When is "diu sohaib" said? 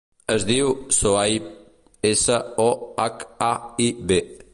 0.51-1.51